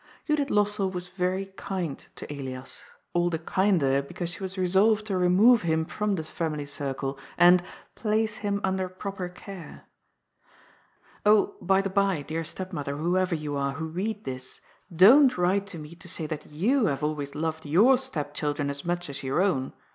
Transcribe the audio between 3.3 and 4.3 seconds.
kinder be cause